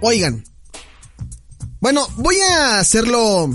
Oigan, 0.00 0.44
bueno, 1.80 2.06
voy 2.16 2.36
a 2.38 2.78
hacerlo, 2.78 3.50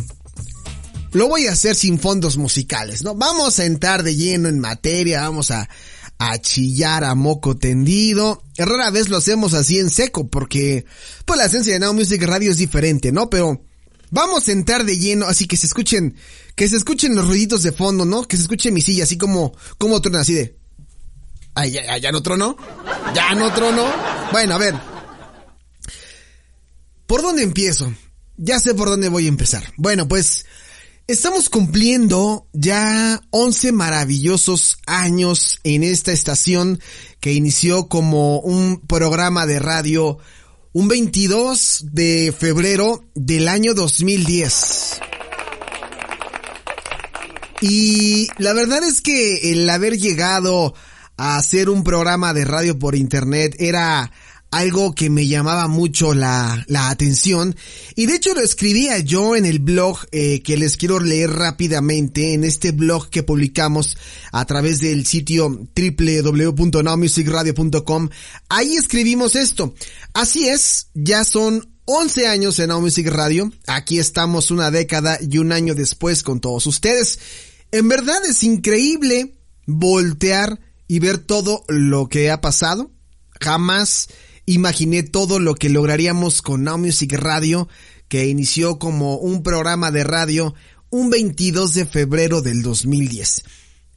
lo 1.14 1.28
voy 1.28 1.48
a 1.48 1.54
hacer 1.54 1.74
sin 1.74 2.00
fondos 2.00 2.38
musicales, 2.38 3.04
¿no? 3.04 3.16
Vamos 3.16 3.60
a 3.60 3.66
entrar 3.66 4.04
de 4.04 4.16
lleno 4.16 4.50
en 4.50 4.60
materia, 4.60 5.22
vamos 5.22 5.52
a, 5.52 5.70
a 6.18 6.38
chillar 6.40 7.06
a 7.06 7.16
moco 7.16 7.56
tendido. 7.56 8.44
Rara 8.58 8.90
vez 8.92 9.08
lo 9.08 9.18
hacemos 9.18 9.54
así 9.54 9.80
en 9.80 9.90
seco 9.90 10.28
porque, 10.28 10.86
pues 11.26 11.38
la 11.38 11.46
esencia 11.46 11.74
de 11.74 11.80
Now 11.80 11.94
Music 11.94 12.22
Radio 12.24 12.52
es 12.52 12.58
diferente, 12.58 13.14
¿no? 13.14 13.30
Pero 13.30 13.62
vamos 14.12 14.48
a 14.48 14.52
entrar 14.52 14.84
de 14.84 14.98
lleno, 14.98 15.28
así 15.28 15.48
que 15.48 15.56
se 15.56 15.68
escuchen, 15.68 16.18
que 16.56 16.68
se 16.68 16.76
escuchen 16.76 17.16
los 17.16 17.26
ruiditos 17.26 17.64
de 17.64 17.72
fondo, 17.72 18.04
¿no? 18.04 18.24
Que 18.24 18.36
se 18.36 18.44
escuche 18.44 18.70
mi 18.70 18.82
silla, 18.82 19.06
así 19.06 19.18
como, 19.18 19.56
como 19.78 20.02
trono, 20.02 20.20
así 20.20 20.34
de... 20.34 20.58
Ay, 21.56 21.72
ya, 21.72 21.98
ya 21.98 22.12
no 22.12 22.22
trono. 22.22 22.58
Ya 23.14 23.34
no 23.36 23.54
trono. 23.54 23.84
Bueno, 24.32 24.56
a 24.56 24.58
ver. 24.58 24.93
¿Por 27.14 27.22
dónde 27.22 27.44
empiezo? 27.44 27.94
Ya 28.38 28.60
sé 28.60 28.74
por 28.74 28.90
dónde 28.90 29.08
voy 29.08 29.26
a 29.26 29.30
empezar. 29.30 29.72
Bueno, 29.78 30.08
pues 30.08 30.48
estamos 31.06 31.48
cumpliendo 31.48 32.48
ya 32.54 33.22
11 33.30 33.72
maravillosos 33.72 34.80
años 34.88 35.60
en 35.64 35.84
esta 35.84 36.12
estación 36.12 36.80
que 37.20 37.34
inició 37.34 37.88
como 37.88 38.40
un 38.40 38.82
programa 38.88 39.46
de 39.46 39.60
radio 39.60 40.18
un 40.72 40.88
22 40.88 41.86
de 41.92 42.34
febrero 42.36 43.06
del 43.14 43.48
año 43.48 43.76
2010. 43.76 45.00
Y 47.62 48.28
la 48.40 48.54
verdad 48.54 48.84
es 48.84 49.02
que 49.02 49.52
el 49.52 49.70
haber 49.70 50.00
llegado 50.00 50.74
a 51.18 51.38
hacer 51.38 51.70
un 51.70 51.84
programa 51.84 52.34
de 52.34 52.44
radio 52.44 52.80
por 52.80 52.96
internet 52.96 53.56
era 53.60 54.12
algo 54.54 54.94
que 54.94 55.10
me 55.10 55.26
llamaba 55.28 55.68
mucho 55.68 56.14
la, 56.14 56.64
la 56.68 56.90
atención. 56.90 57.56
Y 57.96 58.06
de 58.06 58.14
hecho 58.16 58.36
lo 58.36 58.42
escribía 58.42 59.00
yo 59.00 59.36
en 59.36 59.46
el 59.46 59.60
blog 59.60 59.98
eh, 60.12 60.42
que 60.44 60.58
les 60.58 60.76
quiero 60.78 61.00
leer 61.00 61.32
rápidamente 61.32 62.34
en 62.34 62.44
este 62.44 62.72
blog 62.72 63.10
que 63.10 63.24
publicamos 63.24 63.98
a 64.32 64.46
través 64.46 64.80
del 64.80 65.08
sitio 65.08 65.50
www.nowmusicradio.com 65.50 68.10
ahí 68.50 68.76
escribimos 68.76 69.36
esto. 69.36 69.74
Así 70.14 70.48
es 70.48 70.90
ya 70.94 71.26
son 71.26 71.74
11 71.86 72.28
años 72.28 72.60
en 72.60 72.70
Now 72.70 72.80
Music 72.80 73.08
Radio. 73.08 73.52
Aquí 73.68 73.98
estamos 73.98 74.52
una 74.52 74.70
década 74.70 75.18
y 75.20 75.40
un 75.40 75.52
año 75.52 75.74
después 75.74 76.22
con 76.22 76.40
todos 76.40 76.68
ustedes. 76.68 77.18
En 77.72 77.88
verdad 77.88 78.24
es 78.26 78.44
increíble 78.44 79.34
voltear 79.66 80.60
y 80.88 81.00
ver 81.00 81.18
todo 81.18 81.64
lo 81.68 82.08
que 82.08 82.30
ha 82.30 82.40
pasado. 82.40 82.92
Jamás 83.42 84.10
imaginé 84.46 85.04
todo 85.04 85.40
lo 85.40 85.56
que 85.56 85.70
lograríamos 85.70 86.42
con 86.42 86.64
Now 86.64 86.78
Music 86.78 87.14
Radio, 87.14 87.68
que 88.08 88.28
inició 88.28 88.80
como 88.80 89.18
un 89.18 89.44
programa 89.44 89.92
de 89.92 90.04
radio 90.04 90.54
un 90.90 91.10
22 91.10 91.74
de 91.74 91.86
febrero 91.86 92.42
del 92.42 92.62
2010. 92.62 93.44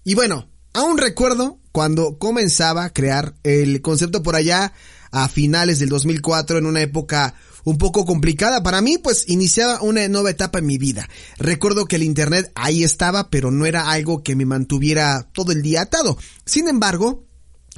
Y 0.04 0.14
bueno, 0.14 0.48
aún 0.72 0.96
recuerdo 0.96 1.60
cuando 1.72 2.18
comenzaba 2.18 2.84
a 2.84 2.92
crear 2.92 3.34
el 3.42 3.82
concepto 3.82 4.22
por 4.22 4.36
allá 4.36 4.72
a 5.10 5.28
finales 5.28 5.78
del 5.78 5.90
2004 5.90 6.58
en 6.58 6.66
una 6.66 6.80
época 6.80 7.34
un 7.64 7.78
poco 7.78 8.06
complicada 8.06 8.62
para 8.62 8.80
mí, 8.80 8.96
pues 8.96 9.24
iniciaba 9.28 9.82
una 9.82 10.06
nueva 10.08 10.30
etapa 10.30 10.60
en 10.60 10.66
mi 10.66 10.78
vida. 10.78 11.08
Recuerdo 11.36 11.86
que 11.86 11.96
el 11.96 12.04
internet 12.04 12.50
ahí 12.54 12.84
estaba, 12.84 13.28
pero 13.28 13.50
no 13.50 13.66
era 13.66 13.90
algo 13.90 14.22
que 14.22 14.36
me 14.36 14.46
mantuviera 14.46 15.28
todo 15.32 15.50
el 15.50 15.62
día 15.62 15.82
atado. 15.82 16.16
Sin 16.44 16.68
embargo, 16.68 17.24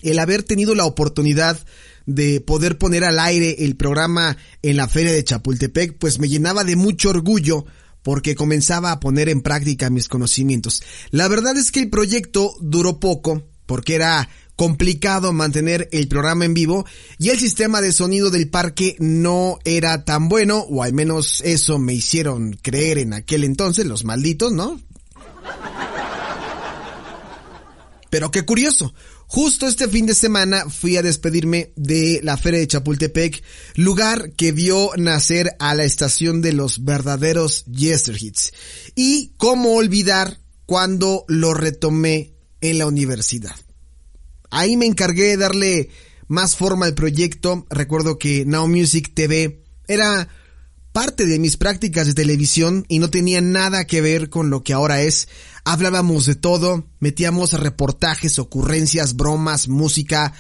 el 0.02 0.18
haber 0.18 0.42
tenido 0.42 0.74
la 0.74 0.84
oportunidad 0.84 1.58
de 2.08 2.40
poder 2.40 2.78
poner 2.78 3.04
al 3.04 3.18
aire 3.18 3.56
el 3.66 3.76
programa 3.76 4.38
en 4.62 4.78
la 4.78 4.88
feria 4.88 5.12
de 5.12 5.22
Chapultepec, 5.22 5.98
pues 5.98 6.18
me 6.18 6.28
llenaba 6.28 6.64
de 6.64 6.74
mucho 6.74 7.10
orgullo 7.10 7.66
porque 8.02 8.34
comenzaba 8.34 8.92
a 8.92 8.98
poner 8.98 9.28
en 9.28 9.42
práctica 9.42 9.90
mis 9.90 10.08
conocimientos. 10.08 10.82
La 11.10 11.28
verdad 11.28 11.56
es 11.58 11.70
que 11.70 11.80
el 11.80 11.90
proyecto 11.90 12.54
duró 12.60 12.98
poco 12.98 13.42
porque 13.66 13.94
era 13.94 14.26
complicado 14.56 15.34
mantener 15.34 15.90
el 15.92 16.08
programa 16.08 16.46
en 16.46 16.54
vivo 16.54 16.86
y 17.18 17.28
el 17.28 17.38
sistema 17.38 17.82
de 17.82 17.92
sonido 17.92 18.30
del 18.30 18.48
parque 18.48 18.96
no 18.98 19.58
era 19.66 20.06
tan 20.06 20.30
bueno, 20.30 20.60
o 20.60 20.82
al 20.82 20.94
menos 20.94 21.42
eso 21.44 21.78
me 21.78 21.92
hicieron 21.92 22.58
creer 22.62 22.96
en 22.98 23.12
aquel 23.12 23.44
entonces, 23.44 23.84
los 23.84 24.04
malditos, 24.04 24.50
¿no? 24.52 24.80
Pero 28.08 28.30
qué 28.30 28.46
curioso, 28.46 28.94
Justo 29.30 29.66
este 29.66 29.88
fin 29.88 30.06
de 30.06 30.14
semana 30.14 30.70
fui 30.70 30.96
a 30.96 31.02
despedirme 31.02 31.74
de 31.76 32.20
la 32.22 32.38
Feria 32.38 32.60
de 32.60 32.66
Chapultepec, 32.66 33.42
lugar 33.74 34.32
que 34.32 34.52
vio 34.52 34.90
nacer 34.96 35.54
a 35.58 35.74
la 35.74 35.84
estación 35.84 36.40
de 36.40 36.54
los 36.54 36.82
verdaderos 36.82 37.66
Yester 37.66 38.16
Hits. 38.18 38.54
Y 38.94 39.34
cómo 39.36 39.74
olvidar 39.74 40.38
cuando 40.64 41.26
lo 41.28 41.52
retomé 41.52 42.32
en 42.62 42.78
la 42.78 42.86
universidad. 42.86 43.54
Ahí 44.50 44.78
me 44.78 44.86
encargué 44.86 45.24
de 45.24 45.36
darle 45.36 45.90
más 46.26 46.56
forma 46.56 46.86
al 46.86 46.94
proyecto. 46.94 47.66
Recuerdo 47.68 48.18
que 48.18 48.46
Now 48.46 48.66
Music 48.66 49.12
TV 49.12 49.62
era 49.88 50.26
parte 50.92 51.26
de 51.26 51.38
mis 51.38 51.56
prácticas 51.58 52.06
de 52.06 52.14
televisión 52.14 52.84
y 52.88 52.98
no 52.98 53.10
tenía 53.10 53.40
nada 53.40 53.86
que 53.86 54.00
ver 54.00 54.30
con 54.30 54.48
lo 54.48 54.64
que 54.64 54.72
ahora 54.72 55.02
es. 55.02 55.28
Hablábamos 55.70 56.24
de 56.24 56.34
todo, 56.34 56.86
metíamos 56.98 57.52
reportajes, 57.52 58.38
ocurrencias, 58.38 59.16
bromas, 59.16 59.68
música. 59.68 60.32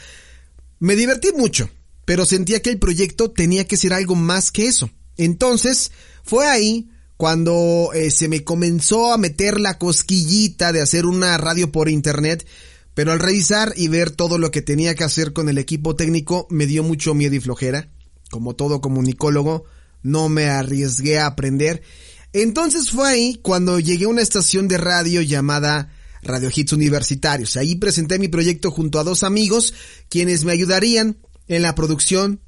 Me 0.78 0.96
divertí 0.96 1.32
mucho, 1.36 1.68
pero 2.06 2.24
sentía 2.24 2.62
que 2.62 2.70
el 2.70 2.78
proyecto 2.78 3.30
tenía 3.30 3.66
que 3.66 3.76
ser 3.76 3.92
algo 3.92 4.14
más 4.14 4.50
que 4.50 4.68
eso. 4.68 4.88
Entonces, 5.18 5.92
fue 6.24 6.46
ahí 6.46 6.88
cuando 7.18 7.90
eh, 7.92 8.10
se 8.10 8.26
me 8.28 8.42
comenzó 8.42 9.12
a 9.12 9.18
meter 9.18 9.60
la 9.60 9.76
cosquillita 9.76 10.72
de 10.72 10.80
hacer 10.80 11.04
una 11.04 11.36
radio 11.36 11.70
por 11.70 11.90
internet, 11.90 12.46
pero 12.94 13.12
al 13.12 13.20
revisar 13.20 13.74
y 13.76 13.88
ver 13.88 14.10
todo 14.10 14.38
lo 14.38 14.50
que 14.50 14.62
tenía 14.62 14.94
que 14.94 15.04
hacer 15.04 15.34
con 15.34 15.50
el 15.50 15.58
equipo 15.58 15.94
técnico 15.94 16.46
me 16.48 16.64
dio 16.64 16.82
mucho 16.82 17.12
miedo 17.12 17.34
y 17.34 17.40
flojera. 17.40 17.90
Como 18.30 18.56
todo 18.56 18.80
comunicólogo, 18.80 19.66
no 20.02 20.30
me 20.30 20.48
arriesgué 20.48 21.18
a 21.18 21.26
aprender. 21.26 21.82
Entonces 22.32 22.90
fue 22.90 23.08
ahí 23.08 23.40
cuando 23.42 23.80
llegué 23.80 24.04
a 24.04 24.08
una 24.08 24.22
estación 24.22 24.68
de 24.68 24.78
radio 24.78 25.22
llamada 25.22 25.92
Radio 26.22 26.50
Hits 26.54 26.72
Universitarios. 26.72 27.56
Ahí 27.56 27.76
presenté 27.76 28.18
mi 28.18 28.28
proyecto 28.28 28.70
junto 28.70 28.98
a 28.98 29.04
dos 29.04 29.22
amigos 29.22 29.74
quienes 30.08 30.44
me 30.44 30.52
ayudarían 30.52 31.18
en 31.46 31.62
la 31.62 31.74
producción 31.74 32.40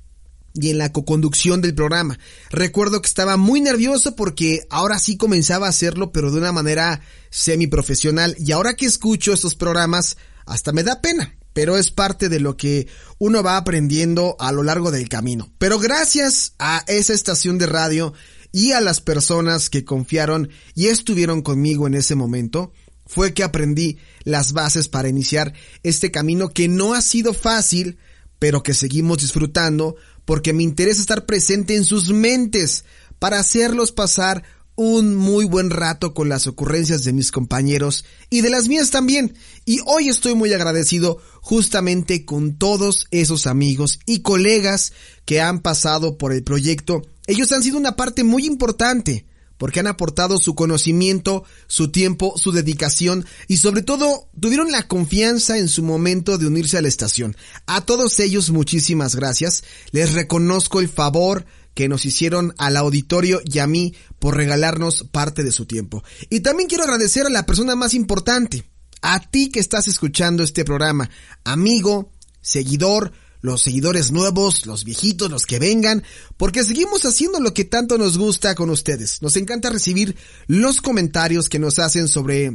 y 0.52 0.70
en 0.70 0.78
la 0.78 0.92
coconducción 0.92 1.60
del 1.62 1.74
programa. 1.74 2.18
Recuerdo 2.50 3.00
que 3.00 3.08
estaba 3.08 3.36
muy 3.36 3.60
nervioso 3.60 4.16
porque 4.16 4.66
ahora 4.68 4.98
sí 4.98 5.16
comenzaba 5.16 5.66
a 5.66 5.70
hacerlo 5.70 6.12
pero 6.12 6.30
de 6.30 6.38
una 6.38 6.52
manera 6.52 7.00
semiprofesional 7.30 8.34
y 8.38 8.52
ahora 8.52 8.74
que 8.74 8.86
escucho 8.86 9.32
estos 9.32 9.54
programas 9.54 10.16
hasta 10.46 10.72
me 10.72 10.82
da 10.82 11.00
pena 11.00 11.36
pero 11.52 11.76
es 11.76 11.90
parte 11.90 12.28
de 12.28 12.40
lo 12.40 12.56
que 12.56 12.86
uno 13.18 13.42
va 13.42 13.56
aprendiendo 13.56 14.36
a 14.38 14.52
lo 14.52 14.62
largo 14.62 14.90
del 14.90 15.08
camino. 15.08 15.52
Pero 15.58 15.78
gracias 15.78 16.54
a 16.58 16.84
esa 16.86 17.12
estación 17.12 17.58
de 17.58 17.66
radio 17.66 18.14
y 18.52 18.72
a 18.72 18.80
las 18.80 19.00
personas 19.00 19.70
que 19.70 19.84
confiaron 19.84 20.50
y 20.74 20.86
estuvieron 20.86 21.42
conmigo 21.42 21.86
en 21.86 21.94
ese 21.94 22.14
momento, 22.14 22.72
fue 23.06 23.34
que 23.34 23.42
aprendí 23.42 23.98
las 24.24 24.52
bases 24.52 24.88
para 24.88 25.08
iniciar 25.08 25.52
este 25.82 26.10
camino 26.10 26.48
que 26.48 26.68
no 26.68 26.94
ha 26.94 27.02
sido 27.02 27.34
fácil, 27.34 27.98
pero 28.38 28.62
que 28.62 28.74
seguimos 28.74 29.18
disfrutando 29.18 29.96
porque 30.24 30.52
me 30.52 30.62
interesa 30.62 31.00
estar 31.00 31.26
presente 31.26 31.74
en 31.74 31.84
sus 31.84 32.10
mentes 32.10 32.84
para 33.18 33.40
hacerlos 33.40 33.92
pasar 33.92 34.44
un 34.82 35.14
muy 35.14 35.44
buen 35.44 35.68
rato 35.68 36.14
con 36.14 36.30
las 36.30 36.46
ocurrencias 36.46 37.04
de 37.04 37.12
mis 37.12 37.30
compañeros 37.30 38.06
y 38.30 38.40
de 38.40 38.48
las 38.48 38.66
mías 38.66 38.90
también. 38.90 39.34
Y 39.66 39.80
hoy 39.84 40.08
estoy 40.08 40.34
muy 40.34 40.54
agradecido 40.54 41.18
justamente 41.42 42.24
con 42.24 42.56
todos 42.56 43.06
esos 43.10 43.46
amigos 43.46 44.00
y 44.06 44.20
colegas 44.20 44.94
que 45.26 45.42
han 45.42 45.60
pasado 45.60 46.16
por 46.16 46.32
el 46.32 46.42
proyecto. 46.44 47.02
Ellos 47.26 47.52
han 47.52 47.62
sido 47.62 47.76
una 47.76 47.94
parte 47.94 48.24
muy 48.24 48.46
importante 48.46 49.26
porque 49.58 49.80
han 49.80 49.86
aportado 49.86 50.38
su 50.38 50.54
conocimiento, 50.54 51.44
su 51.66 51.92
tiempo, 51.92 52.32
su 52.38 52.50
dedicación 52.50 53.26
y 53.48 53.58
sobre 53.58 53.82
todo 53.82 54.30
tuvieron 54.40 54.72
la 54.72 54.88
confianza 54.88 55.58
en 55.58 55.68
su 55.68 55.82
momento 55.82 56.38
de 56.38 56.46
unirse 56.46 56.78
a 56.78 56.80
la 56.80 56.88
estación. 56.88 57.36
A 57.66 57.82
todos 57.82 58.18
ellos 58.18 58.48
muchísimas 58.48 59.14
gracias. 59.14 59.62
Les 59.90 60.14
reconozco 60.14 60.80
el 60.80 60.88
favor 60.88 61.44
que 61.74 61.88
nos 61.88 62.04
hicieron 62.04 62.54
al 62.58 62.76
auditorio 62.76 63.40
y 63.44 63.58
a 63.58 63.66
mí 63.66 63.94
por 64.18 64.36
regalarnos 64.36 65.04
parte 65.10 65.44
de 65.44 65.52
su 65.52 65.66
tiempo. 65.66 66.02
Y 66.28 66.40
también 66.40 66.68
quiero 66.68 66.84
agradecer 66.84 67.26
a 67.26 67.30
la 67.30 67.46
persona 67.46 67.76
más 67.76 67.94
importante, 67.94 68.64
a 69.02 69.20
ti 69.30 69.50
que 69.50 69.60
estás 69.60 69.88
escuchando 69.88 70.42
este 70.42 70.64
programa, 70.64 71.10
amigo, 71.44 72.12
seguidor, 72.40 73.12
los 73.40 73.62
seguidores 73.62 74.10
nuevos, 74.12 74.66
los 74.66 74.84
viejitos, 74.84 75.30
los 75.30 75.46
que 75.46 75.58
vengan, 75.58 76.04
porque 76.36 76.64
seguimos 76.64 77.04
haciendo 77.06 77.40
lo 77.40 77.54
que 77.54 77.64
tanto 77.64 77.96
nos 77.96 78.18
gusta 78.18 78.54
con 78.54 78.70
ustedes. 78.70 79.22
Nos 79.22 79.36
encanta 79.36 79.70
recibir 79.70 80.16
los 80.46 80.80
comentarios 80.80 81.48
que 81.48 81.58
nos 81.58 81.78
hacen 81.78 82.08
sobre 82.08 82.52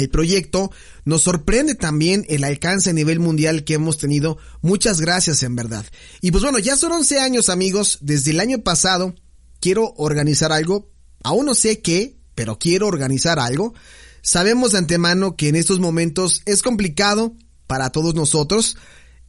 el 0.00 0.10
proyecto. 0.10 0.70
Nos 1.04 1.22
sorprende 1.22 1.74
también 1.74 2.24
el 2.28 2.44
alcance 2.44 2.90
a 2.90 2.92
nivel 2.92 3.20
mundial 3.20 3.64
que 3.64 3.74
hemos 3.74 3.98
tenido. 3.98 4.38
Muchas 4.62 5.00
gracias 5.00 5.42
en 5.42 5.56
verdad. 5.56 5.84
Y 6.20 6.30
pues 6.30 6.42
bueno, 6.42 6.58
ya 6.58 6.76
son 6.76 6.92
11 6.92 7.20
años 7.20 7.48
amigos. 7.48 7.98
Desde 8.00 8.32
el 8.32 8.40
año 8.40 8.62
pasado 8.62 9.14
quiero 9.60 9.94
organizar 9.96 10.52
algo. 10.52 10.90
Aún 11.22 11.46
no 11.46 11.54
sé 11.54 11.80
qué, 11.80 12.18
pero 12.34 12.58
quiero 12.58 12.86
organizar 12.86 13.38
algo. 13.38 13.74
Sabemos 14.22 14.72
de 14.72 14.78
antemano 14.78 15.36
que 15.36 15.48
en 15.48 15.56
estos 15.56 15.80
momentos 15.80 16.42
es 16.46 16.62
complicado 16.62 17.34
para 17.66 17.90
todos 17.90 18.14
nosotros. 18.14 18.76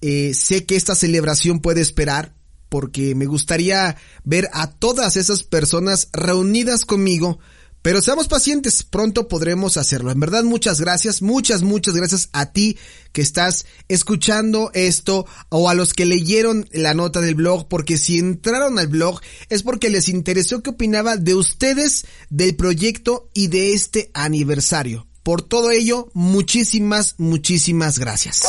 Eh, 0.01 0.33
sé 0.33 0.65
que 0.65 0.75
esta 0.75 0.95
celebración 0.95 1.59
puede 1.59 1.81
esperar 1.81 2.35
porque 2.69 3.15
me 3.15 3.25
gustaría 3.25 3.97
ver 4.23 4.49
a 4.53 4.71
todas 4.71 5.15
esas 5.15 5.43
personas 5.43 6.09
reunidas 6.13 6.85
conmigo 6.85 7.39
pero 7.87 8.01
seamos 8.01 8.27
pacientes, 8.27 8.83
pronto 8.83 9.29
podremos 9.29 9.77
hacerlo. 9.77 10.11
En 10.11 10.19
verdad, 10.19 10.43
muchas 10.43 10.81
gracias, 10.81 11.21
muchas, 11.21 11.61
muchas 11.61 11.95
gracias 11.95 12.27
a 12.33 12.47
ti 12.47 12.77
que 13.13 13.21
estás 13.21 13.65
escuchando 13.87 14.71
esto 14.73 15.25
o 15.47 15.69
a 15.69 15.73
los 15.73 15.93
que 15.93 16.05
leyeron 16.05 16.67
la 16.73 16.93
nota 16.93 17.21
del 17.21 17.35
blog, 17.35 17.69
porque 17.69 17.97
si 17.97 18.17
entraron 18.17 18.77
al 18.77 18.87
blog 18.87 19.21
es 19.47 19.63
porque 19.63 19.89
les 19.89 20.09
interesó 20.09 20.61
qué 20.61 20.71
opinaba 20.71 21.15
de 21.15 21.33
ustedes, 21.35 22.05
del 22.29 22.57
proyecto 22.57 23.29
y 23.33 23.47
de 23.47 23.71
este 23.71 24.11
aniversario. 24.13 25.07
Por 25.23 25.41
todo 25.41 25.71
ello, 25.71 26.09
muchísimas, 26.13 27.15
muchísimas 27.17 27.99
gracias. 27.99 28.43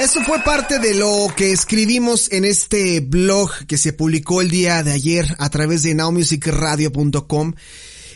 Eso 0.00 0.22
fue 0.22 0.38
parte 0.44 0.78
de 0.78 0.94
lo 0.94 1.26
que 1.36 1.50
escribimos 1.50 2.30
en 2.30 2.44
este 2.44 3.00
blog 3.00 3.50
que 3.66 3.76
se 3.76 3.92
publicó 3.92 4.40
el 4.40 4.48
día 4.48 4.84
de 4.84 4.92
ayer 4.92 5.34
a 5.38 5.50
través 5.50 5.82
de 5.82 5.94
nowmusicradio.com. 5.94 7.54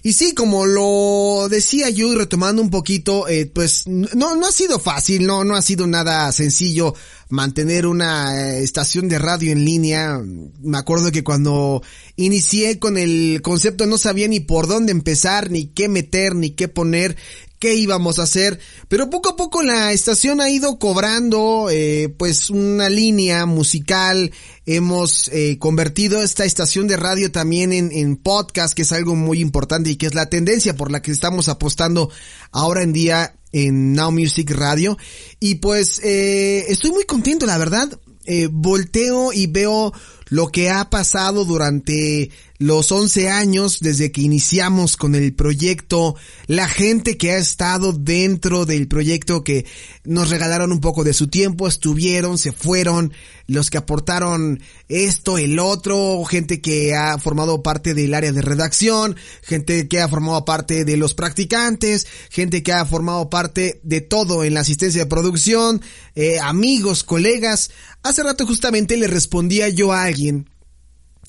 Y 0.05 0.13
sí, 0.13 0.33
como 0.33 0.65
lo 0.67 1.49
decía 1.49 1.91
yo 1.91 2.13
y 2.13 2.17
retomando 2.17 2.63
un 2.63 2.71
poquito, 2.71 3.29
eh, 3.29 3.47
pues 3.47 3.87
no, 3.87 4.37
no 4.37 4.47
ha 4.47 4.53
sido 4.53 4.79
fácil, 4.79 5.27
no, 5.27 5.45
no 5.45 5.57
ha 5.57 5.63
sido 5.63 5.87
nada 5.87 6.31
sencillo 6.33 6.95
mantener 7.29 7.87
una 7.87 8.37
eh, 8.37 8.63
estación 8.63 9.09
de 9.09 9.19
radio 9.19 9.51
en 9.51 9.65
línea. 9.65 10.21
Me 10.61 10.79
acuerdo 10.79 11.11
que 11.11 11.25
cuando 11.25 11.83
inicié 12.17 12.79
con 12.79 12.99
el 12.99 13.41
concepto 13.43 13.87
no 13.87 13.97
sabía 13.97 14.29
ni 14.29 14.41
por 14.41 14.67
dónde 14.67 14.93
empezar, 14.93 15.51
ni 15.51 15.67
qué 15.67 15.89
meter, 15.89 16.35
ni 16.35 16.51
qué 16.51 16.69
poner 16.69 17.17
qué 17.63 17.77
íbamos 17.77 18.19
a 18.19 18.25
hacer, 18.25 18.59
pero 18.89 19.09
poco 19.09 19.29
a 19.29 19.37
poco 19.37 19.63
la 19.63 19.93
estación 19.93 20.41
ha 20.41 20.51
ido 20.51 20.81
cobrando 20.81 21.69
eh, 21.71 22.13
pues 22.19 22.51
una 22.51 22.91
línea 22.91 23.47
musical, 23.47 24.33
hemos 24.67 25.29
eh, 25.29 25.59
convertido 25.61 26.21
esta 26.25 26.45
estación 26.45 26.89
de 26.89 26.97
radio 26.97 27.31
también 27.31 27.73
en, 27.73 27.93
en 27.93 28.17
podcast, 28.17 28.75
que 28.75 28.83
es 28.83 28.91
algo 28.91 29.15
muy 29.15 29.39
importante 29.39 29.91
y 29.91 29.95
que 29.95 30.07
es 30.07 30.15
la 30.17 30.29
tendencia 30.29 30.75
por 30.75 30.91
la 30.91 31.03
que 31.03 31.13
estamos 31.13 31.49
apostando 31.49 32.11
ahora 32.51 32.83
en 32.83 32.93
día 32.93 33.37
en 33.53 33.93
Now 33.93 34.11
Music 34.11 34.51
Radio. 34.51 34.99
Y 35.39 35.57
pues 35.57 36.01
eh, 36.03 36.65
estoy 36.67 36.91
muy 36.91 37.05
contento, 37.05 37.47
la 37.47 37.59
verdad. 37.59 37.97
Eh, 38.25 38.49
volteo 38.51 39.33
y 39.33 39.47
veo 39.47 39.93
lo 40.33 40.49
que 40.49 40.71
ha 40.71 40.89
pasado 40.89 41.45
durante 41.45 42.31
los 42.57 42.91
11 42.91 43.29
años 43.29 43.81
desde 43.81 44.13
que 44.13 44.23
iniciamos 44.23 44.97
con 44.97 45.15
el 45.15 45.35
proyecto, 45.35 46.15
la 46.47 46.69
gente 46.69 47.19
que 47.19 47.33
ha 47.33 47.37
estado 47.37 47.93
dentro 47.93 48.65
del 48.65 48.89
proyecto 48.89 49.45
que 49.45 49.67
nos 50.05 50.31
regalaron 50.31 50.73
un 50.73 50.81
poco 50.81 51.05
de 51.05 51.13
su 51.13 51.27
tiempo, 51.27 51.69
estuvieron, 51.69 52.39
se 52.39 52.53
fueron, 52.53 53.13
los 53.49 53.69
que 53.69 53.79
aportaron 53.79 54.63
esto, 54.89 55.37
el 55.37 55.59
otro, 55.59 56.25
gente 56.25 56.63
que 56.63 56.95
ha 56.95 57.19
formado 57.19 57.63
parte 57.63 57.93
del 57.93 58.15
área 58.15 58.33
de 58.33 58.41
redacción, 58.41 59.17
gente 59.43 59.89
que 59.89 60.01
ha 60.01 60.09
formado 60.09 60.45
parte 60.45 60.85
de 60.85 60.97
los 60.97 61.13
practicantes, 61.13 62.07
gente 62.31 62.63
que 62.63 62.73
ha 62.73 62.87
formado 62.87 63.29
parte 63.29 63.81
de 63.83 64.01
todo 64.01 64.45
en 64.45 64.55
la 64.55 64.61
asistencia 64.61 65.03
de 65.03 65.11
producción, 65.11 65.83
eh, 66.15 66.39
amigos, 66.41 67.03
colegas. 67.03 67.71
Hace 68.05 68.23
rato 68.23 68.47
justamente 68.47 68.97
le 68.97 69.07
respondía 69.07 69.69
yo 69.69 69.93
a 69.93 70.05
alguien 70.05 70.22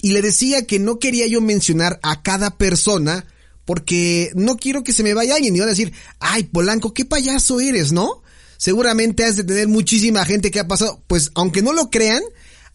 y 0.02 0.12
le 0.12 0.22
decía 0.22 0.68
que 0.68 0.80
no 0.80 1.00
quería 1.00 1.28
yo 1.28 1.42
mencionar 1.42 2.00
a 2.04 2.22
cada 2.22 2.58
persona 2.58 3.26
porque 3.66 4.32
no 4.36 4.58
quiero 4.58 4.84
que 4.84 4.92
se 4.92 5.04
me 5.04 5.14
vaya 5.14 5.36
alguien 5.36 5.56
y 5.56 5.60
van 5.60 5.70
a 5.70 5.72
decir, 5.72 5.94
ay, 6.20 6.44
Polanco, 6.44 6.94
qué 6.94 7.06
payaso 7.06 7.62
eres, 7.62 7.94
¿no? 7.94 8.22
Seguramente 8.58 9.24
has 9.24 9.38
de 9.38 9.46
tener 9.46 9.68
muchísima 9.68 10.26
gente 10.26 10.52
que 10.52 10.60
ha 10.60 10.68
pasado, 10.68 11.02
pues 11.08 11.32
aunque 11.36 11.62
no 11.62 11.72
lo 11.72 11.90
crean, 11.90 12.22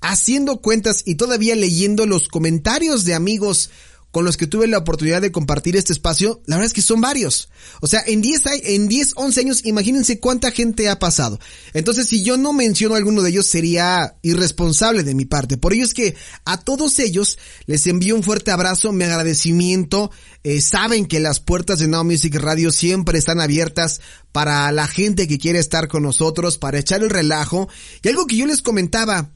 haciendo 0.01 0.61
cuentas 0.63 1.03
y 1.05 1.17
todavía 1.17 1.55
leyendo 1.55 2.07
los 2.07 2.29
comentarios 2.29 3.05
de 3.05 3.15
amigos 3.15 3.71
con 4.19 4.25
los 4.25 4.37
que 4.37 4.49
tuve 4.49 4.67
la 4.67 4.79
oportunidad 4.79 5.23
de 5.23 5.31
compartir 5.31 5.77
este 5.77 5.93
espacio, 5.93 6.43
la 6.47 6.57
verdad 6.57 6.67
es 6.67 6.73
que 6.73 6.83
son 6.83 7.01
varios. 7.01 7.51
O 7.81 7.87
sea, 7.87 8.03
en 8.05 8.21
10, 8.21 8.43
en 8.65 8.89
10, 8.89 9.13
11 9.15 9.41
años, 9.41 9.65
imagínense 9.65 10.19
cuánta 10.19 10.51
gente 10.51 10.89
ha 10.89 10.99
pasado. 10.99 11.39
Entonces, 11.73 12.09
si 12.09 12.25
yo 12.25 12.37
no 12.37 12.53
menciono 12.53 12.97
a 12.97 12.99
alguno 12.99 13.23
de 13.23 13.31
ellos, 13.31 13.47
sería 13.47 14.17
irresponsable 14.23 15.05
de 15.05 15.15
mi 15.15 15.25
parte. 15.25 15.57
Por 15.57 15.73
ello 15.73 15.85
es 15.85 15.95
que 15.95 16.17
a 16.45 16.59
todos 16.59 16.99
ellos 16.99 17.39
les 17.67 17.87
envío 17.87 18.17
un 18.17 18.25
fuerte 18.25 18.51
abrazo, 18.51 18.91
mi 18.91 19.05
agradecimiento. 19.05 20.11
Eh, 20.43 20.61
saben 20.63 21.07
que 21.07 21.21
las 21.21 21.39
puertas 21.39 21.79
de 21.79 21.87
Now 21.87 22.03
Music 22.03 22.35
Radio 22.35 22.73
siempre 22.73 23.21
están 23.21 23.41
abiertas 23.41 24.01
para 24.33 24.73
la 24.73 24.89
gente 24.89 25.29
que 25.29 25.39
quiere 25.39 25.61
estar 25.61 25.87
con 25.87 26.03
nosotros, 26.03 26.59
para 26.59 26.81
echar 26.81 27.05
el 27.05 27.11
relajo. 27.11 27.69
Y 28.03 28.09
algo 28.09 28.27
que 28.27 28.37
yo 28.37 28.47
les 28.47 28.63
comentaba 28.63 29.31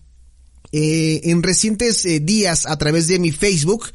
eh, 0.72 1.20
en 1.30 1.40
recientes 1.44 2.04
eh, 2.04 2.18
días 2.18 2.66
a 2.66 2.76
través 2.78 3.06
de 3.06 3.20
mi 3.20 3.30
Facebook, 3.30 3.92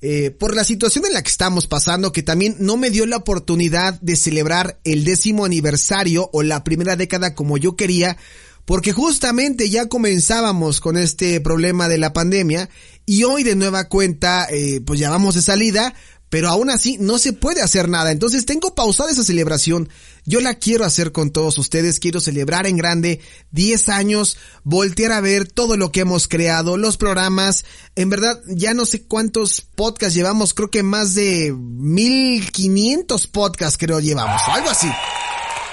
eh, 0.00 0.30
por 0.30 0.54
la 0.54 0.64
situación 0.64 1.06
en 1.06 1.14
la 1.14 1.22
que 1.22 1.30
estamos 1.30 1.66
pasando, 1.66 2.12
que 2.12 2.22
también 2.22 2.56
no 2.58 2.76
me 2.76 2.90
dio 2.90 3.06
la 3.06 3.16
oportunidad 3.16 4.00
de 4.00 4.16
celebrar 4.16 4.78
el 4.84 5.04
décimo 5.04 5.44
aniversario 5.44 6.30
o 6.32 6.42
la 6.42 6.64
primera 6.64 6.96
década 6.96 7.34
como 7.34 7.56
yo 7.56 7.76
quería, 7.76 8.16
porque 8.64 8.92
justamente 8.92 9.68
ya 9.68 9.88
comenzábamos 9.88 10.80
con 10.80 10.96
este 10.96 11.40
problema 11.40 11.88
de 11.88 11.98
la 11.98 12.12
pandemia 12.12 12.68
y 13.06 13.24
hoy 13.24 13.42
de 13.42 13.56
nueva 13.56 13.88
cuenta, 13.88 14.46
eh, 14.50 14.80
pues 14.84 14.98
ya 14.98 15.10
vamos 15.10 15.34
de 15.34 15.42
salida, 15.42 15.94
pero 16.34 16.48
aún 16.48 16.68
así 16.68 16.96
no 16.98 17.18
se 17.18 17.32
puede 17.32 17.62
hacer 17.62 17.88
nada. 17.88 18.10
Entonces 18.10 18.44
tengo 18.44 18.74
pausada 18.74 19.12
esa 19.12 19.22
celebración. 19.22 19.88
Yo 20.24 20.40
la 20.40 20.54
quiero 20.54 20.84
hacer 20.84 21.12
con 21.12 21.30
todos 21.30 21.58
ustedes. 21.58 22.00
Quiero 22.00 22.18
celebrar 22.18 22.66
en 22.66 22.76
grande 22.76 23.20
10 23.52 23.88
años, 23.90 24.36
voltear 24.64 25.12
a 25.12 25.20
ver 25.20 25.46
todo 25.46 25.76
lo 25.76 25.92
que 25.92 26.00
hemos 26.00 26.26
creado, 26.26 26.76
los 26.76 26.96
programas. 26.96 27.64
En 27.94 28.10
verdad, 28.10 28.40
ya 28.48 28.74
no 28.74 28.84
sé 28.84 29.04
cuántos 29.04 29.60
podcasts 29.60 30.16
llevamos. 30.16 30.54
Creo 30.54 30.72
que 30.72 30.82
más 30.82 31.14
de 31.14 31.54
1500 31.56 33.28
podcasts 33.28 33.78
creo 33.78 34.00
llevamos. 34.00 34.42
Algo 34.48 34.70
así. 34.70 34.88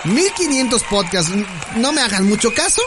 1500 0.04 0.84
podcasts. 0.84 1.32
No 1.78 1.92
me 1.92 2.02
hagan 2.02 2.30
mucho 2.30 2.54
caso. 2.54 2.84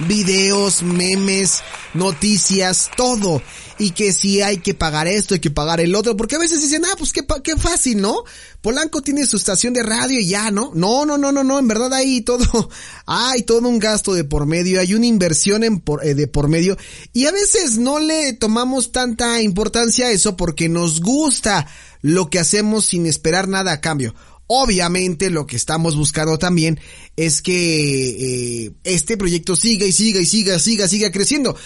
Videos, 0.00 0.82
memes, 0.82 1.62
noticias, 1.96 2.90
todo 2.96 3.42
y 3.78 3.90
que 3.90 4.12
si 4.12 4.40
hay 4.40 4.58
que 4.58 4.74
pagar 4.74 5.06
esto, 5.06 5.34
hay 5.34 5.40
que 5.40 5.50
pagar 5.50 5.80
el 5.80 5.94
otro, 5.94 6.16
porque 6.16 6.36
a 6.36 6.38
veces 6.38 6.62
dicen, 6.62 6.84
ah, 6.84 6.94
pues 6.98 7.12
qué, 7.12 7.26
qué 7.42 7.56
fácil, 7.56 8.00
¿no? 8.00 8.24
Polanco 8.62 9.02
tiene 9.02 9.26
su 9.26 9.36
estación 9.36 9.74
de 9.74 9.82
radio 9.82 10.18
y 10.18 10.26
ya, 10.26 10.50
¿no? 10.50 10.72
No, 10.74 11.04
no, 11.04 11.18
no, 11.18 11.30
no, 11.30 11.44
no, 11.44 11.58
en 11.58 11.68
verdad 11.68 11.92
hay 11.92 12.22
todo, 12.22 12.70
hay 13.06 13.42
todo 13.42 13.68
un 13.68 13.78
gasto 13.78 14.14
de 14.14 14.24
por 14.24 14.46
medio, 14.46 14.80
hay 14.80 14.94
una 14.94 15.06
inversión 15.06 15.62
en 15.62 15.80
por, 15.80 16.04
eh, 16.04 16.14
de 16.14 16.26
por 16.26 16.48
medio 16.48 16.76
y 17.12 17.26
a 17.26 17.32
veces 17.32 17.78
no 17.78 17.98
le 17.98 18.32
tomamos 18.32 18.92
tanta 18.92 19.42
importancia 19.42 20.06
a 20.06 20.10
eso 20.10 20.36
porque 20.36 20.68
nos 20.68 21.00
gusta 21.00 21.66
lo 22.00 22.30
que 22.30 22.38
hacemos 22.38 22.86
sin 22.86 23.06
esperar 23.06 23.48
nada 23.48 23.72
a 23.72 23.80
cambio. 23.80 24.14
Obviamente 24.48 25.28
lo 25.28 25.44
que 25.44 25.56
estamos 25.56 25.96
buscando 25.96 26.38
también 26.38 26.78
es 27.16 27.42
que 27.42 28.66
eh, 28.66 28.72
este 28.84 29.16
proyecto 29.16 29.56
siga 29.56 29.86
y 29.86 29.92
siga 29.92 30.20
y 30.20 30.26
siga, 30.26 30.60
siga, 30.60 30.86
siga 30.86 31.10
creciendo 31.10 31.56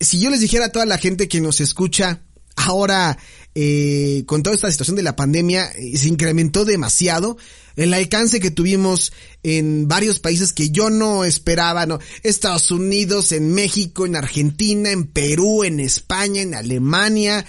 si 0.00 0.20
yo 0.20 0.30
les 0.30 0.40
dijera 0.40 0.66
a 0.66 0.72
toda 0.72 0.86
la 0.86 0.98
gente 0.98 1.28
que 1.28 1.40
nos 1.40 1.60
escucha 1.60 2.22
ahora 2.56 3.18
eh, 3.54 4.24
con 4.26 4.42
toda 4.42 4.54
esta 4.54 4.70
situación 4.70 4.96
de 4.96 5.02
la 5.02 5.16
pandemia 5.16 5.66
eh, 5.66 5.96
se 5.96 6.08
incrementó 6.08 6.64
demasiado 6.64 7.36
el 7.76 7.94
alcance 7.94 8.40
que 8.40 8.50
tuvimos 8.50 9.12
en 9.42 9.86
varios 9.86 10.18
países 10.18 10.52
que 10.52 10.70
yo 10.70 10.90
no 10.90 11.24
esperaba, 11.24 11.86
¿no? 11.86 12.00
Estados 12.24 12.72
Unidos, 12.72 13.30
en 13.30 13.54
México, 13.54 14.04
en 14.04 14.16
Argentina, 14.16 14.90
en 14.90 15.06
Perú, 15.06 15.62
en 15.62 15.78
España, 15.78 16.42
en 16.42 16.56
Alemania. 16.56 17.46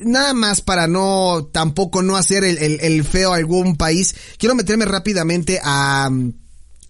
Nada 0.00 0.34
más 0.34 0.62
para 0.62 0.88
no, 0.88 1.48
tampoco 1.52 2.02
no 2.02 2.16
hacer 2.16 2.42
el, 2.42 2.58
el, 2.58 2.80
el 2.80 3.04
feo 3.04 3.32
a 3.32 3.36
algún 3.36 3.76
país. 3.76 4.16
Quiero 4.36 4.56
meterme 4.56 4.84
rápidamente 4.84 5.60
a, 5.62 6.10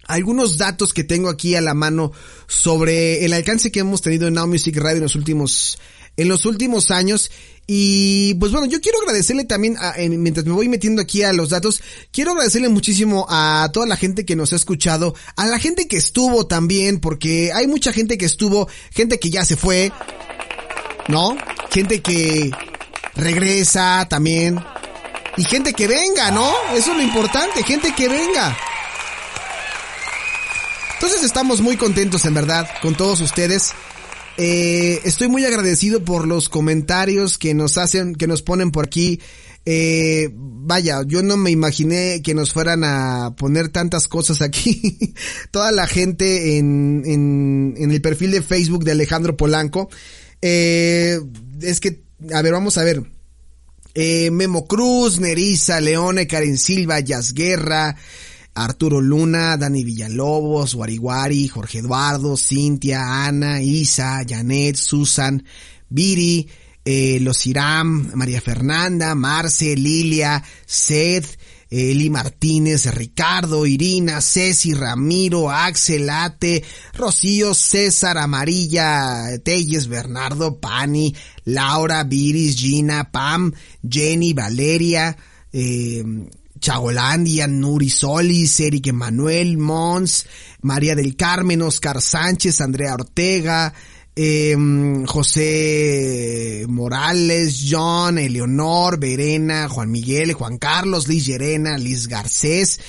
algunos 0.07 0.57
datos 0.57 0.93
que 0.93 1.03
tengo 1.03 1.29
aquí 1.29 1.55
a 1.55 1.61
la 1.61 1.73
mano 1.73 2.11
sobre 2.47 3.25
el 3.25 3.33
alcance 3.33 3.71
que 3.71 3.79
hemos 3.79 4.01
tenido 4.01 4.27
en 4.27 4.33
Now 4.33 4.47
Music 4.47 4.75
Radio 4.77 4.97
en 4.97 5.03
los 5.03 5.15
últimos 5.15 5.77
en 6.17 6.27
los 6.27 6.45
últimos 6.45 6.91
años. 6.91 7.31
Y 7.67 8.33
pues 8.35 8.51
bueno, 8.51 8.65
yo 8.67 8.81
quiero 8.81 8.99
agradecerle 8.99 9.43
también, 9.43 9.75
a, 9.77 9.95
mientras 9.97 10.45
me 10.45 10.53
voy 10.53 10.69
metiendo 10.69 11.01
aquí 11.01 11.23
a 11.23 11.33
los 11.33 11.49
datos, 11.49 11.81
quiero 12.11 12.31
agradecerle 12.31 12.69
muchísimo 12.69 13.25
a 13.29 13.69
toda 13.73 13.85
la 13.85 13.97
gente 13.97 14.25
que 14.25 14.37
nos 14.37 14.53
ha 14.53 14.55
escuchado, 14.55 15.15
a 15.35 15.45
la 15.45 15.59
gente 15.59 15.87
que 15.87 15.97
estuvo 15.97 16.47
también, 16.47 16.99
porque 16.99 17.51
hay 17.53 17.67
mucha 17.67 17.91
gente 17.91 18.17
que 18.17 18.25
estuvo, 18.25 18.69
gente 18.91 19.19
que 19.19 19.29
ya 19.29 19.43
se 19.45 19.57
fue, 19.57 19.91
¿no? 21.09 21.37
Gente 21.69 22.01
que 22.01 22.51
regresa 23.15 24.07
también. 24.09 24.63
Y 25.35 25.43
gente 25.43 25.73
que 25.73 25.87
venga, 25.87 26.31
¿no? 26.31 26.49
Eso 26.73 26.91
es 26.91 26.97
lo 26.97 27.03
importante, 27.03 27.63
gente 27.63 27.93
que 27.95 28.07
venga. 28.07 28.57
Entonces 30.97 31.23
estamos 31.23 31.61
muy 31.61 31.77
contentos 31.77 32.25
en 32.25 32.33
verdad 32.33 32.67
con 32.81 32.95
todos 32.95 33.21
ustedes. 33.21 33.73
Eh, 34.37 34.99
estoy 35.03 35.27
muy 35.27 35.45
agradecido 35.45 36.03
por 36.03 36.27
los 36.27 36.49
comentarios 36.49 37.37
que 37.37 37.53
nos 37.53 37.77
hacen, 37.77 38.15
que 38.15 38.25
nos 38.25 38.41
ponen 38.41 38.71
por 38.71 38.85
aquí. 38.85 39.21
Eh, 39.63 40.29
vaya, 40.33 41.03
yo 41.05 41.21
no 41.21 41.37
me 41.37 41.51
imaginé 41.51 42.21
que 42.23 42.33
nos 42.33 42.51
fueran 42.51 42.83
a 42.83 43.35
poner 43.37 43.69
tantas 43.69 44.07
cosas 44.07 44.41
aquí. 44.41 45.13
Toda 45.51 45.71
la 45.71 45.85
gente 45.85 46.57
en, 46.57 47.03
en, 47.05 47.75
en, 47.77 47.91
el 47.91 48.01
perfil 48.01 48.31
de 48.31 48.41
Facebook 48.41 48.83
de 48.83 48.93
Alejandro 48.93 49.37
Polanco. 49.37 49.89
Eh, 50.41 51.19
es 51.61 51.79
que, 51.79 52.01
a 52.33 52.41
ver, 52.41 52.53
vamos 52.53 52.77
a 52.77 52.83
ver. 52.83 53.03
Eh, 53.99 54.29
Memo 54.29 54.67
Cruz, 54.67 55.19
Nerissa, 55.19 55.81
Leone, 55.81 56.27
Karen 56.27 56.57
Silva, 56.57 56.99
Yasguerra, 56.99 57.95
Arturo 58.57 58.99
Luna, 58.99 59.55
Dani 59.55 59.83
Villalobos, 59.83 60.73
Wariguari, 60.73 61.47
Jorge 61.47 61.79
Eduardo, 61.79 62.35
Cintia, 62.35 63.25
Ana, 63.25 63.61
Isa, 63.61 64.23
Janet, 64.25 64.75
Susan, 64.75 65.43
Viri, 65.89 66.49
eh, 66.83 67.19
Los 67.21 67.45
Iram, 67.45 68.09
María 68.15 68.41
Fernanda, 68.41 69.13
Marce, 69.13 69.75
Lilia, 69.75 70.43
Seth, 70.65 71.37
Eli 71.69 72.09
Martínez, 72.09 72.85
Ricardo, 72.95 73.65
Irina, 73.65 74.21
Ceci, 74.21 74.73
Ramiro, 74.73 75.51
Axel, 75.51 76.09
Ate, 76.09 76.63
Rocío, 76.93 77.53
César, 77.53 78.17
Amarilla, 78.17 79.37
Telles, 79.43 79.87
Bernardo, 79.87 80.59
Pani, 80.59 81.13
Laura, 81.43 82.03
Viris, 82.05 82.55
Gina, 82.55 83.11
Pam, 83.11 83.53
Jenny, 83.87 84.33
Valeria, 84.33 85.15
eh, 85.51 86.03
Chagolandia, 86.59 87.47
Nuri 87.47 87.89
Solis, 87.89 88.59
Eric 88.59 88.87
Emanuel, 88.87 89.57
Mons, 89.57 90.25
María 90.61 90.95
del 90.95 91.15
Carmen, 91.15 91.61
Oscar 91.61 92.01
Sánchez, 92.01 92.61
Andrea 92.61 92.93
Ortega, 92.93 93.73
eh, 94.15 94.55
José 95.05 96.65
Morales, 96.67 97.63
John, 97.69 98.17
Eleonor, 98.17 98.99
Verena, 98.99 99.69
Juan 99.69 99.91
Miguel, 99.91 100.33
Juan 100.33 100.57
Carlos, 100.57 101.07
Liz 101.07 101.27
Llerena, 101.27 101.77
Liz 101.77 102.07
Garcés, 102.07 102.79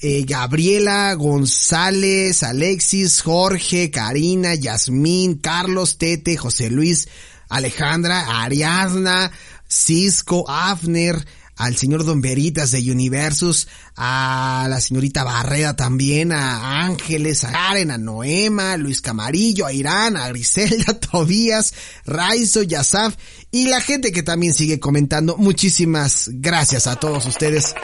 eh, 0.00 0.24
Gabriela, 0.26 1.14
González, 1.14 2.42
Alexis, 2.42 3.22
Jorge, 3.22 3.90
Karina, 3.90 4.54
Yasmín, 4.54 5.36
Carlos, 5.36 5.96
Tete, 5.96 6.36
José 6.36 6.68
Luis, 6.68 7.08
Alejandra, 7.48 8.42
Ariadna, 8.42 9.32
Cisco, 9.66 10.44
Afner, 10.48 11.24
al 11.56 11.76
señor 11.76 12.04
Don 12.04 12.20
Veritas 12.20 12.70
de 12.70 12.90
Universus, 12.90 13.66
a 13.96 14.66
la 14.68 14.80
señorita 14.80 15.24
Barreda 15.24 15.74
también, 15.74 16.32
a 16.32 16.84
Ángeles, 16.84 17.44
a 17.44 17.52
Karen, 17.52 17.90
a 17.90 17.98
Noema, 17.98 18.72
a 18.72 18.76
Luis 18.76 19.00
Camarillo, 19.00 19.64
a 19.64 19.72
Irán, 19.72 20.16
a 20.16 20.28
Griselda, 20.28 21.00
Tobías, 21.00 21.72
Raizo, 22.04 22.62
Yasaf 22.62 23.16
y 23.50 23.68
la 23.68 23.80
gente 23.80 24.12
que 24.12 24.22
también 24.22 24.52
sigue 24.52 24.78
comentando. 24.78 25.36
Muchísimas 25.38 26.28
gracias 26.32 26.86
a 26.86 26.96
todos 26.96 27.24
ustedes. 27.24 27.74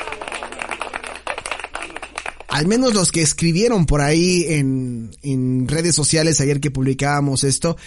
Al 2.49 2.67
menos 2.67 2.93
los 2.93 3.11
que 3.11 3.23
escribieron 3.23 3.87
por 3.87 4.03
ahí 4.03 4.45
en, 4.49 5.17
en 5.23 5.67
redes 5.67 5.95
sociales 5.95 6.39
ayer 6.43 6.61
que 6.61 6.71
publicábamos 6.71 7.45
esto. 7.45 7.79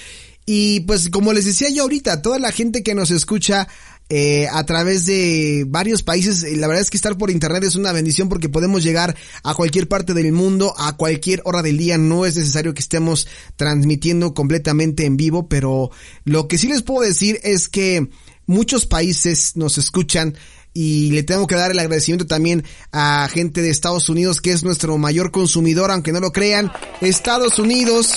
Y 0.48 0.82
pues 0.82 1.10
como 1.10 1.34
les 1.34 1.46
decía 1.46 1.70
yo 1.70 1.84
ahorita, 1.84 2.24
toda 2.24 2.40
la 2.40 2.52
gente 2.52 2.82
que 2.82 2.96
nos 2.96 3.12
escucha 3.12 3.68
eh, 4.10 4.48
a 4.52 4.64
través 4.66 5.06
de 5.06 5.66
varios 5.68 6.04
países. 6.04 6.44
La 6.58 6.68
verdad 6.68 6.82
es 6.82 6.90
que 6.90 6.98
estar 6.98 7.18
por 7.18 7.32
internet 7.32 7.64
es 7.64 7.76
una 7.76 7.92
bendición 7.92 8.30
porque 8.30 8.50
podemos 8.50 8.84
llegar 8.84 9.16
a 9.44 9.54
cualquier 9.56 9.88
parte 9.88 10.14
del 10.14 10.32
mundo, 10.32 10.74
a 10.78 10.96
cualquier 10.96 11.42
hora 11.46 11.62
del 11.62 11.78
día. 11.78 11.98
No 11.98 12.26
es 12.26 12.36
necesario 12.36 12.74
que 12.74 12.82
estemos 12.82 13.28
transmitiendo 13.56 14.34
completamente 14.34 15.06
en 15.06 15.18
vivo, 15.18 15.48
pero 15.48 15.92
lo 16.24 16.48
que 16.48 16.58
sí 16.58 16.68
les 16.68 16.84
puedo 16.84 17.02
decir 17.02 17.40
es 17.44 17.68
que 17.68 18.10
muchos 18.46 18.86
países 18.86 19.56
nos 19.56 19.78
escuchan 19.78 20.36
y 20.74 21.12
le 21.12 21.24
tengo 21.24 21.48
que 21.48 21.56
dar 21.56 21.72
el 21.72 21.80
agradecimiento 21.80 22.28
también 22.28 22.66
a 22.92 23.28
gente 23.32 23.62
de 23.62 23.70
Estados 23.70 24.10
Unidos 24.10 24.42
que 24.42 24.52
es 24.52 24.64
nuestro 24.64 24.98
mayor 24.98 25.32
consumidor, 25.32 25.90
aunque 25.90 26.12
no 26.12 26.20
lo 26.20 26.32
crean. 26.32 26.72
Estados 27.02 27.60
Unidos, 27.60 28.12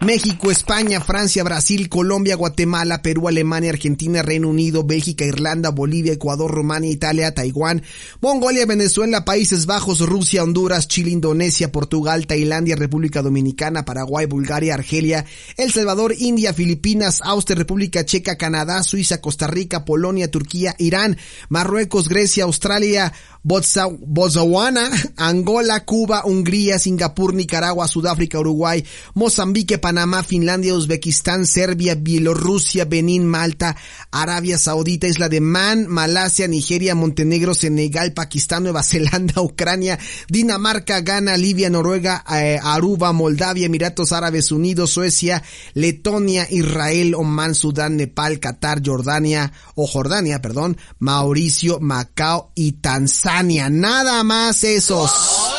México, 0.00 0.50
España, 0.50 0.98
Francia, 1.02 1.44
Brasil, 1.44 1.90
Colombia, 1.90 2.34
Guatemala, 2.34 3.02
Perú, 3.02 3.28
Alemania, 3.28 3.68
Argentina, 3.68 4.22
Reino 4.22 4.48
Unido, 4.48 4.82
Bélgica, 4.82 5.26
Irlanda, 5.26 5.68
Bolivia, 5.68 6.14
Ecuador, 6.14 6.50
Rumania, 6.50 6.90
Italia, 6.90 7.34
Taiwán, 7.34 7.82
Mongolia, 8.22 8.64
Venezuela, 8.64 9.26
Países 9.26 9.66
Bajos, 9.66 10.00
Rusia, 10.00 10.42
Honduras, 10.42 10.88
Chile, 10.88 11.10
Indonesia, 11.10 11.70
Portugal, 11.70 12.26
Tailandia, 12.26 12.76
República 12.76 13.20
Dominicana, 13.20 13.84
Paraguay, 13.84 14.24
Bulgaria, 14.24 14.72
Argelia, 14.72 15.26
El 15.58 15.70
Salvador, 15.70 16.14
India, 16.18 16.54
Filipinas, 16.54 17.20
Austria, 17.22 17.58
República 17.58 18.02
Checa, 18.02 18.36
Canadá, 18.38 18.82
Suiza, 18.82 19.20
Costa 19.20 19.48
Rica, 19.48 19.84
Polonia, 19.84 20.30
Turquía, 20.30 20.74
Irán, 20.78 21.18
Marruecos, 21.50 22.08
Grecia, 22.08 22.44
Australia, 22.44 23.12
Botswana, 23.42 24.90
Angola, 25.16 25.84
Cuba, 25.84 26.22
Hungría, 26.24 26.78
Singapur, 26.78 27.34
Nicaragua, 27.34 27.88
Sudáfrica, 27.88 28.38
Uruguay, 28.38 28.84
Mozambique, 29.14 29.78
Panamá, 29.90 30.22
Finlandia, 30.22 30.72
Uzbekistán, 30.72 31.46
Serbia, 31.46 31.96
Bielorrusia, 31.96 32.84
Benín, 32.84 33.26
Malta, 33.26 33.74
Arabia 34.12 34.56
Saudita, 34.56 35.08
Isla 35.08 35.28
de 35.28 35.40
Man, 35.40 35.88
Malasia, 35.88 36.46
Nigeria, 36.46 36.94
Montenegro, 36.94 37.54
Senegal, 37.54 38.12
Pakistán, 38.12 38.62
Nueva 38.62 38.84
Zelanda, 38.84 39.40
Ucrania, 39.42 39.98
Dinamarca, 40.28 41.00
Ghana, 41.00 41.36
Libia, 41.36 41.70
Noruega, 41.70 42.24
eh, 42.30 42.60
Aruba, 42.62 43.12
Moldavia, 43.12 43.66
Emiratos 43.66 44.12
Árabes 44.12 44.52
Unidos, 44.52 44.90
Suecia, 44.90 45.42
Letonia, 45.74 46.46
Israel, 46.48 47.16
Oman, 47.16 47.56
Sudán, 47.56 47.96
Nepal, 47.96 48.38
Qatar, 48.38 48.80
Jordania, 48.86 49.52
o 49.74 49.88
Jordania, 49.88 50.40
perdón, 50.40 50.76
Mauricio, 51.00 51.80
Macao 51.80 52.52
y 52.54 52.74
Tanzania. 52.74 53.68
Nada 53.68 54.22
más 54.22 54.62
esos. 54.62 55.49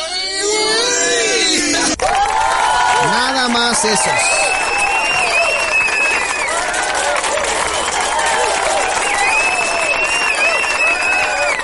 Nada 3.05 3.49
más 3.49 3.85
esos. 3.85 4.51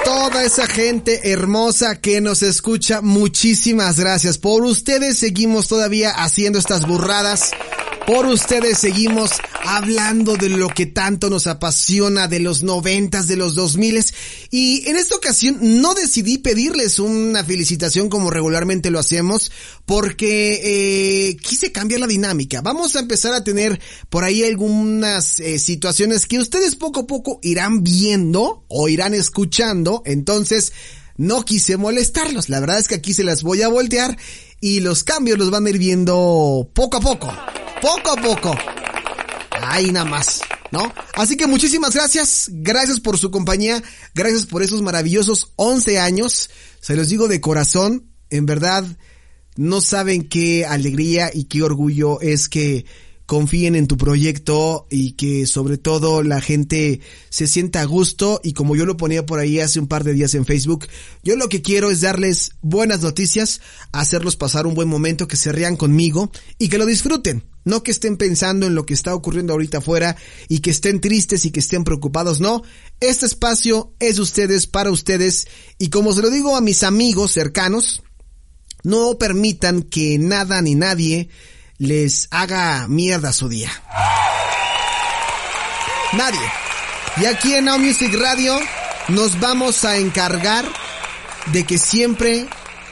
Toda 0.04 0.44
esa 0.44 0.68
gente 0.68 1.32
hermosa 1.32 2.00
que 2.00 2.22
nos 2.22 2.42
escucha, 2.42 3.02
muchísimas 3.02 4.00
gracias. 4.00 4.38
Por 4.38 4.64
ustedes 4.64 5.18
seguimos 5.18 5.68
todavía 5.68 6.12
haciendo 6.12 6.60
estas 6.60 6.86
burradas. 6.88 7.52
Por 8.08 8.26
ustedes 8.26 8.78
seguimos 8.78 9.32
hablando 9.66 10.38
de 10.38 10.48
lo 10.48 10.70
que 10.70 10.86
tanto 10.86 11.30
nos 11.30 11.46
apasiona 11.46 12.30
de 12.30 12.40
los 12.40 12.64
noventas, 12.64 13.28
de 13.28 13.36
los 13.36 13.54
dos 13.54 13.76
miles. 13.76 14.14
Y 14.50 14.88
en 14.88 14.96
esta 14.96 15.18
ocasión 15.18 15.58
no 15.82 15.94
decidí 15.94 16.38
pedirles 16.38 17.00
una 17.00 17.44
felicitación 17.44 18.08
como 18.08 18.30
regularmente 18.30 18.92
lo 18.92 19.00
hacemos, 19.00 19.52
porque 19.86 20.62
eh, 20.64 21.36
quise 21.36 21.74
cambiar 21.74 22.00
la 22.00 22.08
dinámica. 22.08 22.62
Vamos 22.62 22.96
a 22.96 23.02
empezar 23.02 23.34
a 23.34 23.44
tener 23.44 23.78
por 24.10 24.24
ahí 24.24 24.42
algunas 24.42 25.42
eh, 25.42 25.60
situaciones 25.60 26.28
que 26.28 26.40
ustedes 26.40 26.78
poco 26.78 27.02
a 27.02 27.08
poco 27.08 27.42
irán 27.44 27.84
viendo 27.84 28.64
o 28.70 28.88
irán 28.88 29.16
escuchando. 29.16 30.02
Entonces, 30.06 30.72
no 31.18 31.44
quise 31.44 31.78
molestarlos. 31.78 32.50
La 32.50 32.60
verdad 32.60 32.80
es 32.80 32.88
que 32.88 32.96
aquí 32.96 33.14
se 33.14 33.24
las 33.24 33.44
voy 33.44 33.62
a 33.62 33.68
voltear 33.68 34.18
y 34.62 34.80
los 34.80 35.04
cambios 35.04 35.38
los 35.38 35.52
van 35.52 35.66
a 35.66 35.70
ir 35.70 35.78
viendo 35.78 36.70
poco 36.74 36.98
a 36.98 37.02
poco. 37.02 37.34
Poco 37.82 38.12
a 38.12 38.16
poco. 38.16 38.56
Ahí 39.62 39.92
nada 39.92 40.06
más. 40.06 40.42
¿no? 40.72 40.94
Así 41.16 41.38
que 41.38 41.48
muchísimas 41.48 41.94
gracias, 41.94 42.50
gracias 42.52 43.00
por 43.00 43.18
su 43.18 43.32
compañía, 43.32 43.82
gracias 44.14 44.46
por 44.46 44.64
esos 44.64 44.82
maravillosos 44.82 45.54
11 45.56 46.00
años, 46.00 46.50
se 46.82 46.96
los 46.96 47.10
digo 47.10 47.28
de 47.28 47.42
corazón, 47.42 48.12
en 48.30 48.46
verdad, 48.46 48.86
no 49.56 49.82
saben 49.82 50.28
qué 50.28 50.66
alegría 50.66 51.32
y 51.34 51.46
qué 51.46 51.64
orgullo 51.64 52.22
es 52.22 52.50
que 52.50 52.86
confíen 53.28 53.76
en 53.76 53.88
tu 53.88 53.98
proyecto 53.98 54.88
y 54.90 55.12
que 55.12 55.46
sobre 55.46 55.78
todo 55.78 56.24
la 56.24 56.40
gente 56.40 57.02
se 57.30 57.46
sienta 57.46 57.82
a 57.82 57.86
gusto 57.86 58.40
y 58.42 58.54
como 58.54 58.76
yo 58.76 58.86
lo 58.86 58.96
ponía 58.96 59.26
por 59.26 59.40
ahí 59.40 59.60
hace 59.60 59.82
un 59.82 59.88
par 59.88 60.06
de 60.06 60.14
días 60.14 60.34
en 60.34 60.46
Facebook, 60.46 60.88
yo 61.24 61.36
lo 61.36 61.50
que 61.50 61.62
quiero 61.62 61.92
es 61.92 62.00
darles 62.00 62.54
buenas 62.62 63.02
noticias, 63.02 63.62
hacerlos 63.92 64.38
pasar 64.38 64.66
un 64.66 64.76
buen 64.76 64.88
momento, 64.88 65.28
que 65.28 65.36
se 65.36 65.52
rían 65.52 65.76
conmigo 65.76 66.32
y 66.58 66.70
que 66.70 66.78
lo 66.78 66.86
disfruten. 66.86 67.44
No 67.66 67.84
que 67.84 67.92
estén 67.92 68.16
pensando 68.16 68.66
en 68.66 68.76
lo 68.76 68.86
que 68.86 68.94
está 68.94 69.14
ocurriendo 69.14 69.52
ahorita 69.52 69.80
afuera 69.80 70.16
y 70.48 70.60
que 70.60 70.72
estén 70.72 71.02
tristes 71.02 71.44
y 71.44 71.52
que 71.52 71.60
estén 71.60 71.84
preocupados, 71.84 72.40
no. 72.40 72.64
Este 73.02 73.26
espacio 73.26 73.94
es 74.00 74.16
de 74.16 74.22
ustedes, 74.22 74.68
para 74.68 74.90
ustedes 74.90 75.50
y 75.78 75.90
como 75.90 76.14
se 76.14 76.22
lo 76.22 76.30
digo 76.30 76.56
a 76.56 76.62
mis 76.62 76.84
amigos 76.84 77.34
cercanos, 77.34 78.04
no 78.84 79.18
permitan 79.18 79.84
que 79.84 80.18
nada 80.18 80.62
ni 80.62 80.76
nadie 80.76 81.28
les 81.78 82.28
haga 82.32 82.88
mierda 82.88 83.32
su 83.34 83.50
día. 83.50 83.70
Nadie. 86.14 86.52
Y 87.18 87.26
aquí 87.26 87.54
en 87.54 87.66
Now 87.66 87.78
Music 87.78 88.14
Radio 88.20 88.58
nos 89.10 89.40
vamos 89.40 89.84
a 89.86 89.98
encargar 89.98 90.66
de 91.48 91.66
que 91.66 91.78
siempre 91.78 92.48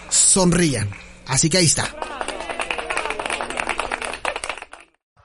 sonrían. 0.09 0.89
Así 1.27 1.49
que 1.49 1.57
ahí 1.57 1.65
está. 1.65 1.93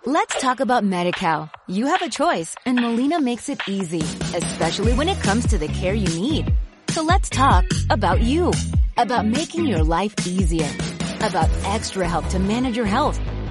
Let's 0.06 0.40
talk 0.40 0.60
about 0.60 0.82
MediCal. 0.82 1.50
You 1.68 1.86
have 1.86 2.02
a 2.02 2.08
choice 2.08 2.56
and 2.64 2.80
Molina 2.80 3.20
makes 3.20 3.48
it 3.48 3.60
easy, 3.68 4.02
especially 4.34 4.94
when 4.94 5.08
it 5.08 5.20
comes 5.22 5.46
to 5.48 5.58
the 5.58 5.68
care 5.68 5.94
you 5.94 6.08
need. 6.18 6.52
So 6.88 7.02
let's 7.02 7.28
talk 7.28 7.64
about 7.90 8.20
you, 8.20 8.50
about 8.96 9.26
making 9.26 9.66
your 9.66 9.84
life 9.84 10.14
easier, 10.26 10.68
about 11.20 11.48
extra 11.66 12.08
help 12.08 12.26
to 12.30 12.38
manage 12.38 12.76
your 12.76 12.86
health 12.86 13.20